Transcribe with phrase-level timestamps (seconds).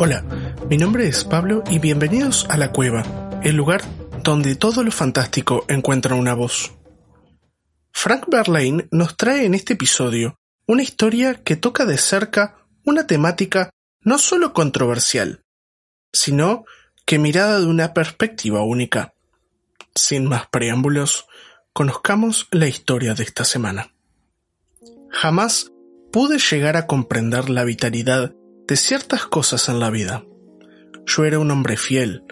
[0.00, 0.22] Hola,
[0.70, 3.02] mi nombre es Pablo y bienvenidos a La Cueva,
[3.42, 3.82] el lugar
[4.22, 6.72] donde todo lo fantástico encuentra una voz.
[7.90, 10.38] Frank Verlaine nos trae en este episodio
[10.68, 13.70] una historia que toca de cerca una temática
[14.02, 15.42] no solo controversial,
[16.12, 16.64] sino
[17.04, 19.14] que mirada de una perspectiva única.
[19.96, 21.26] Sin más preámbulos,
[21.72, 23.92] conozcamos la historia de esta semana.
[25.10, 25.72] Jamás
[26.12, 28.36] pude llegar a comprender la vitalidad
[28.68, 30.24] de ciertas cosas en la vida.
[31.06, 32.22] Yo era un hombre fiel,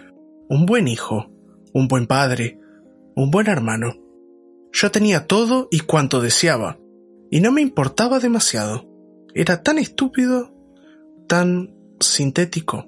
[0.47, 1.31] un buen hijo,
[1.73, 2.59] un buen padre,
[3.15, 3.95] un buen hermano.
[4.71, 6.77] Yo tenía todo y cuanto deseaba,
[7.31, 8.87] y no me importaba demasiado.
[9.33, 10.53] Era tan estúpido,
[11.27, 12.87] tan sintético.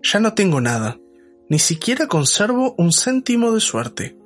[0.00, 0.96] Ya no tengo nada,
[1.48, 4.16] ni siquiera conservo un céntimo de suerte.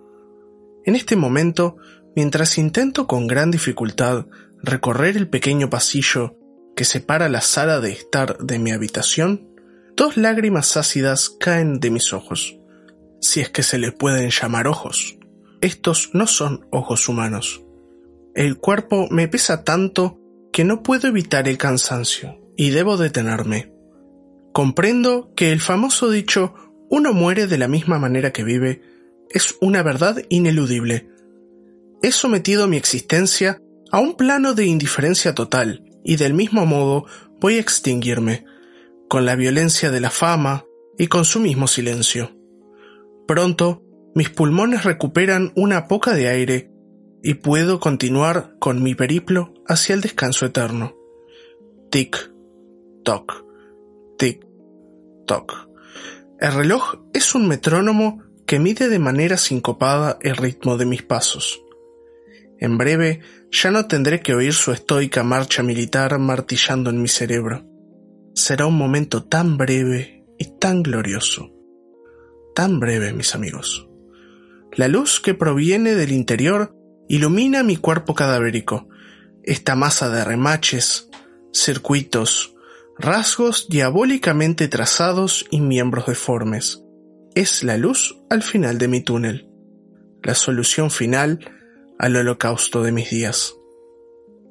[0.85, 1.77] En este momento,
[2.15, 4.27] mientras intento con gran dificultad
[4.63, 6.37] recorrer el pequeño pasillo
[6.83, 9.49] que separa la sala de estar de mi habitación,
[9.97, 12.59] dos lágrimas ácidas caen de mis ojos,
[13.21, 15.17] si es que se les pueden llamar ojos.
[15.61, 17.63] Estos no son ojos humanos.
[18.35, 20.19] El cuerpo me pesa tanto
[20.53, 23.73] que no puedo evitar el cansancio y debo detenerme.
[24.53, 26.53] Comprendo que el famoso dicho
[26.91, 28.83] uno muere de la misma manera que vive
[29.31, 31.09] es una verdad ineludible.
[32.03, 33.61] He sometido mi existencia
[33.93, 37.07] a un plano de indiferencia total, y del mismo modo
[37.41, 38.45] voy a extinguirme,
[39.09, 40.65] con la violencia de la fama
[40.99, 42.31] y con su mismo silencio.
[43.27, 43.83] Pronto
[44.15, 46.71] mis pulmones recuperan una poca de aire
[47.23, 50.95] y puedo continuar con mi periplo hacia el descanso eterno.
[51.91, 52.33] Tic,
[53.05, 53.45] toc,
[54.19, 54.45] tic,
[55.27, 55.69] toc.
[56.41, 61.63] El reloj es un metrónomo que mide de manera sincopada el ritmo de mis pasos.
[62.63, 63.19] En breve
[63.51, 67.65] ya no tendré que oír su estoica marcha militar martillando en mi cerebro.
[68.37, 71.51] Será un momento tan breve y tan glorioso.
[72.55, 73.89] Tan breve, mis amigos.
[74.77, 76.73] La luz que proviene del interior
[77.09, 78.89] ilumina mi cuerpo cadavérico,
[79.43, 81.11] esta masa de remaches,
[81.53, 82.55] circuitos,
[82.97, 86.85] rasgos diabólicamente trazados y miembros deformes.
[87.35, 89.49] Es la luz al final de mi túnel,
[90.23, 91.41] la solución final
[92.03, 93.55] al holocausto de mis días.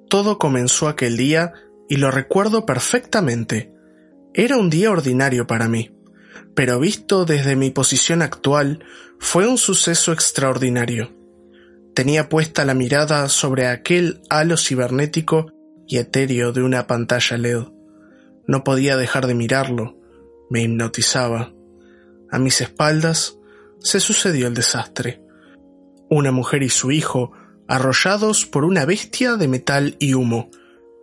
[0.10, 1.52] Todo comenzó aquel día
[1.90, 3.74] y lo recuerdo perfectamente.
[4.34, 5.92] Era un día ordinario para mí,
[6.56, 8.86] pero visto desde mi posición actual
[9.20, 11.12] fue un suceso extraordinario.
[11.94, 15.52] Tenía puesta la mirada sobre aquel halo cibernético
[15.86, 17.64] y etéreo de una pantalla LED.
[18.48, 20.00] No podía dejar de mirarlo,
[20.50, 21.52] me hipnotizaba.
[22.32, 23.38] A mis espaldas
[23.80, 25.22] se sucedió el desastre.
[26.10, 27.34] Una mujer y su hijo
[27.72, 30.50] arrollados por una bestia de metal y humo.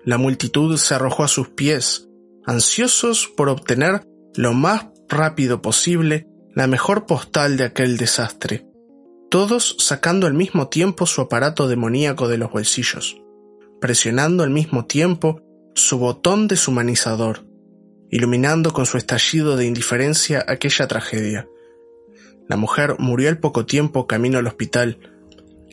[0.05, 2.11] La multitud se arrojó a sus pies,
[2.45, 4.03] ansiosos por obtener
[4.35, 8.67] lo más rápido posible la mejor postal de aquel desastre,
[9.31, 13.17] todos sacando al mismo tiempo su aparato demoníaco de los bolsillos,
[13.81, 15.41] presionando al mismo tiempo
[15.75, 17.47] su botón deshumanizador,
[18.11, 21.49] iluminando con su estallido de indiferencia aquella tragedia.
[22.47, 24.99] La mujer murió al poco tiempo camino al hospital,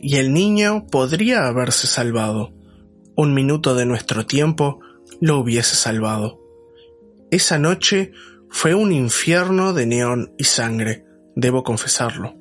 [0.06, 2.54] y el niño podría haberse salvado.
[3.16, 4.80] Un minuto de nuestro tiempo
[5.20, 6.40] lo hubiese salvado.
[7.32, 8.12] Esa noche
[8.48, 11.06] fue un infierno de neón y sangre,
[11.36, 12.36] debo confesarlo.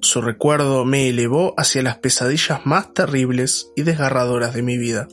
[0.00, 5.06] Su recuerdo me elevó hacia las pesadillas más terribles y desgarradoras de mi vida.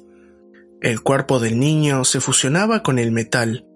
[0.80, 3.68] El cuerpo del niño se fusionaba con el metal,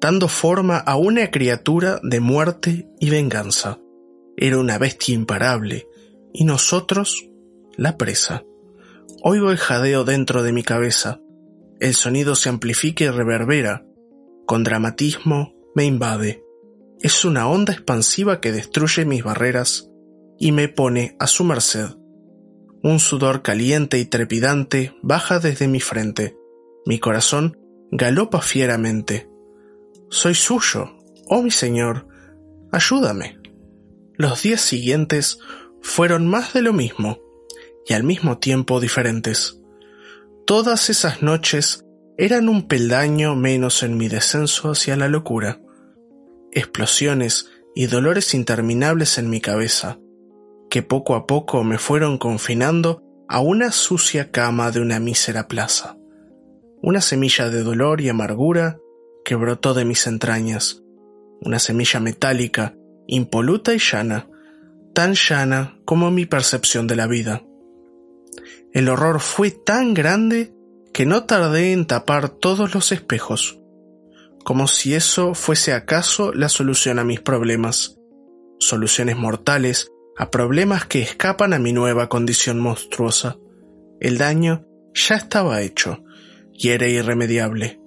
[0.00, 3.80] dando forma a una criatura de muerte y venganza.
[4.36, 5.88] Era una bestia imparable,
[6.32, 7.28] y nosotros
[7.76, 8.44] la presa.
[9.22, 11.20] Oigo el jadeo dentro de mi cabeza.
[11.80, 13.84] El sonido se amplifica y reverbera.
[14.46, 16.42] Con dramatismo me invade.
[17.00, 19.90] Es una onda expansiva que destruye mis barreras
[20.38, 21.88] y me pone a su merced.
[22.82, 26.36] Un sudor caliente y trepidante baja desde mi frente.
[26.86, 27.58] Mi corazón
[27.90, 29.28] galopa fieramente.
[30.08, 30.96] Soy suyo,
[31.26, 32.06] oh mi señor,
[32.70, 33.38] ayúdame.
[34.14, 35.38] Los días siguientes
[35.82, 37.25] fueron más de lo mismo
[37.86, 39.60] y al mismo tiempo diferentes.
[40.46, 41.84] Todas esas noches
[42.18, 45.60] eran un peldaño menos en mi descenso hacia la locura.
[46.52, 49.98] Explosiones y dolores interminables en mi cabeza,
[50.70, 55.96] que poco a poco me fueron confinando a una sucia cama de una mísera plaza.
[56.82, 58.78] Una semilla de dolor y amargura
[59.24, 60.82] que brotó de mis entrañas,
[61.40, 62.74] una semilla metálica,
[63.06, 64.28] impoluta y llana,
[64.94, 67.42] tan llana como mi percepción de la vida.
[68.76, 70.52] El horror fue tan grande
[70.92, 73.58] que no tardé en tapar todos los espejos.
[74.44, 77.96] como si eso fuese acaso la solución a mis problemas,
[78.58, 83.38] soluciones mortales a problemas que escapan a mi nueva condición monstruosa.
[83.98, 86.04] El daño ya estaba hecho
[86.52, 87.80] y era irremediable.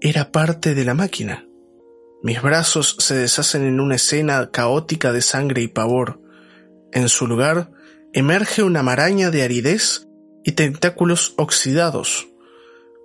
[0.00, 1.46] Era parte de la máquina.
[2.24, 6.20] Mis brazos se deshacen en una escena caótica de sangre y pavor.
[6.90, 7.70] En su lugar
[8.12, 10.06] emerge una maraña de aridez
[10.46, 12.28] y tentáculos oxidados.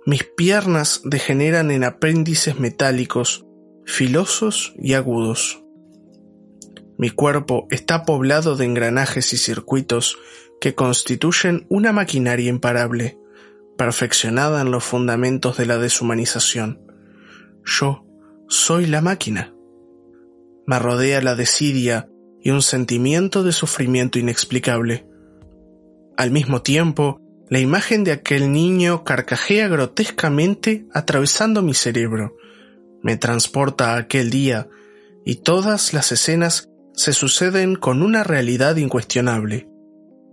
[0.06, 3.44] Mis piernas degeneran en apéndices metálicos,
[3.84, 5.62] filosos y agudos.
[6.96, 10.18] Mi cuerpo está poblado de engranajes y circuitos
[10.60, 13.18] que constituyen una maquinaria imparable,
[13.76, 16.80] perfeccionada en los fundamentos de la deshumanización.
[17.64, 18.06] Yo
[18.48, 19.52] soy la máquina.
[20.64, 22.08] Me rodea la desidia
[22.40, 25.08] y un sentimiento de sufrimiento inexplicable.
[26.16, 27.21] Al mismo tiempo,
[27.52, 32.34] la imagen de aquel niño carcajea grotescamente atravesando mi cerebro.
[33.02, 34.70] Me transporta a aquel día
[35.26, 39.68] y todas las escenas se suceden con una realidad incuestionable.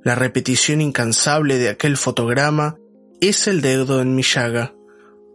[0.02, 2.78] La repetición incansable de aquel fotograma
[3.20, 4.74] es el dedo en mi llaga.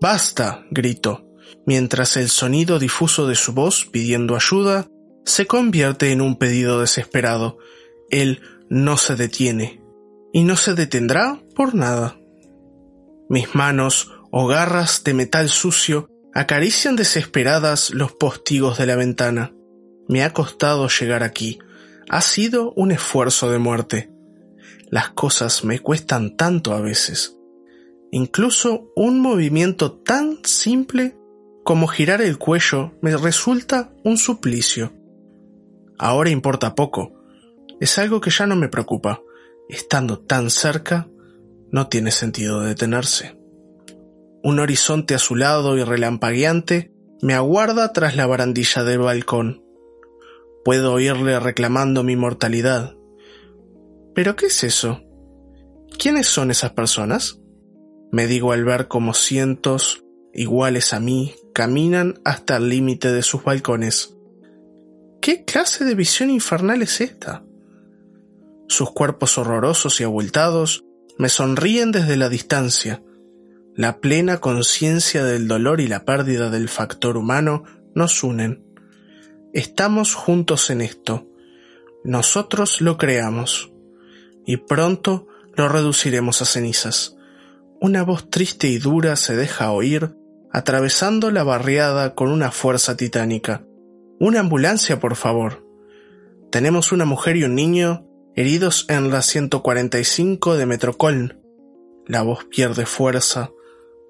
[0.01, 1.27] Basta, grito,
[1.67, 4.89] mientras el sonido difuso de su voz pidiendo ayuda
[5.27, 7.59] se convierte en un pedido desesperado.
[8.09, 8.41] Él
[8.71, 9.84] no se detiene
[10.35, 12.19] y no se detendrá por nada.
[13.29, 19.55] Mis manos o garras de metal sucio acarician desesperadas los postigos de la ventana.
[20.09, 21.61] Me ha costado llegar aquí.
[22.11, 24.11] Ha sido un esfuerzo de muerte.
[24.91, 27.39] Las cosas me cuestan tanto a veces.
[28.11, 31.17] Incluso un movimiento tan simple
[31.63, 34.93] como girar el cuello me resulta un suplicio.
[35.97, 37.13] Ahora importa poco.
[37.79, 39.21] Es algo que ya no me preocupa
[39.69, 41.09] estando tan cerca,
[41.71, 43.39] no tiene sentido detenerse.
[44.43, 49.65] Un horizonte azulado y relampagueante me aguarda tras la barandilla del balcón.
[50.65, 52.95] Puedo oírle reclamando mi mortalidad.
[54.15, 55.03] ¿Pero qué es eso?
[55.99, 57.41] ¿Quiénes son esas personas?
[58.13, 63.43] Me digo al ver cómo cientos, iguales a mí, caminan hasta el límite de sus
[63.45, 64.17] balcones.
[65.21, 67.45] ¿Qué clase de visión infernal es esta?
[68.69, 70.85] Sus cuerpos horrorosos y abultados
[71.19, 73.03] me sonríen desde la distancia.
[73.77, 77.65] La plena conciencia del dolor y la pérdida del factor humano
[77.95, 78.65] nos unen.
[79.53, 81.27] Estamos juntos en esto.
[82.05, 83.73] Nosotros lo creamos.
[84.47, 87.17] Y pronto lo reduciremos a cenizas.
[87.81, 90.17] Una voz triste y dura se deja oír,
[90.53, 93.65] atravesando la barriada con una fuerza titánica.
[94.19, 95.67] Una ambulancia, por favor.
[96.51, 101.41] Tenemos una mujer y un niño heridos en la 145 de Metrocoln.
[102.07, 103.51] La voz pierde fuerza,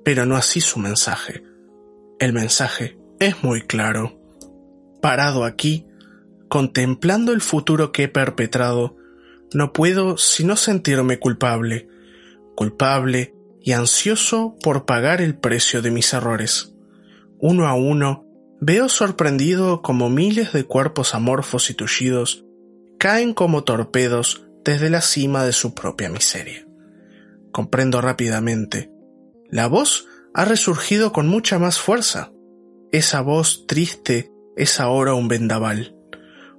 [0.03, 1.45] pero no así su mensaje.
[2.19, 4.19] El mensaje es muy claro.
[5.03, 5.87] Parado aquí,
[6.49, 8.97] contemplando el futuro que he perpetrado,
[9.53, 11.89] no puedo sino sentirme culpable,
[12.57, 16.75] culpable y ansioso por pagar el precio de mis errores.
[17.39, 18.25] Uno a uno,
[18.61, 22.45] veo sorprendido como miles de cuerpos amorfos y tullidos
[23.05, 26.67] caen como torpedos desde la cima de su propia miseria.
[27.53, 28.91] Comprendo rápidamente.
[29.51, 32.33] La voz ha resurgido con mucha más fuerza.
[32.93, 35.95] Esa voz triste es ahora un vendaval,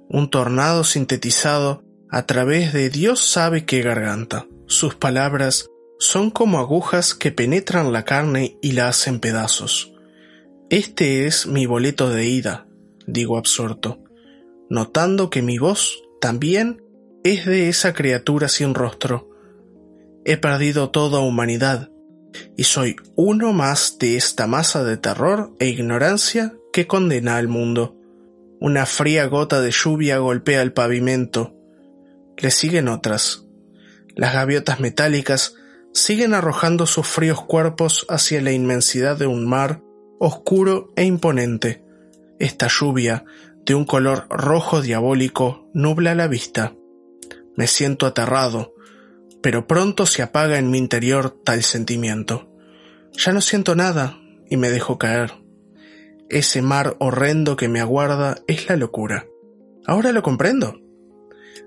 [0.08, 4.46] un tornado sintetizado a través de Dios sabe qué garganta.
[4.68, 9.94] Sus palabras son como agujas que penetran la carne y la hacen pedazos.
[10.70, 12.68] Este es mi boleto de ida,
[13.08, 13.98] digo absorto,
[14.70, 16.82] notando que mi voz también
[17.24, 19.30] es de esa criatura sin rostro.
[20.24, 21.90] He perdido toda humanidad
[22.56, 27.96] y soy uno más de esta masa de terror e ignorancia que condena al mundo.
[28.60, 31.54] Una fría gota de lluvia golpea el pavimento.
[32.36, 33.44] Le siguen otras.
[34.14, 35.54] Las gaviotas metálicas
[35.92, 39.82] siguen arrojando sus fríos cuerpos hacia la inmensidad de un mar
[40.18, 41.82] oscuro e imponente.
[42.38, 43.24] Esta lluvia
[43.66, 46.74] de un color rojo diabólico nubla la vista.
[47.56, 48.74] Me siento aterrado,
[49.42, 52.48] pero pronto se apaga en mi interior tal sentimiento.
[53.12, 55.32] Ya no siento nada y me dejo caer.
[56.30, 59.26] Ese mar horrendo que me aguarda es la locura.
[59.84, 60.80] Ahora lo comprendo.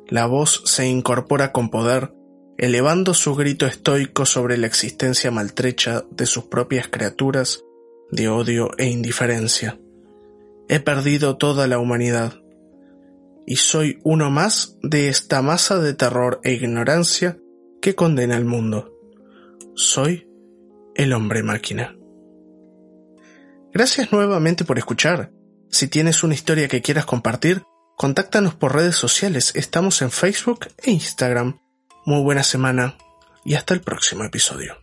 [0.07, 2.13] La voz se incorpora con poder,
[2.57, 7.61] elevando su grito estoico sobre la existencia maltrecha de sus propias criaturas
[8.09, 9.77] de odio e indiferencia.
[10.69, 12.41] He perdido toda la humanidad.
[13.45, 17.39] Y soy uno más de esta masa de terror e ignorancia
[17.81, 18.93] que condena al mundo.
[19.75, 20.29] Soy
[20.95, 21.95] el hombre máquina.
[23.73, 25.31] Gracias nuevamente por escuchar.
[25.69, 27.63] Si tienes una historia que quieras compartir,
[27.97, 29.51] contáctanos por redes sociales.
[29.55, 31.59] Estamos en Facebook e Instagram.
[32.05, 32.95] Muy buena semana
[33.43, 34.78] y hasta el próximo episodio.